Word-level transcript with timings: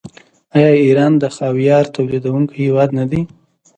آیا 0.55 0.71
ایران 0.83 1.13
د 1.17 1.23
خاویار 1.35 1.85
تولیدونکی 1.95 2.55
هیواد 2.63 2.89
نه 2.99 3.05
دی؟ 3.11 3.21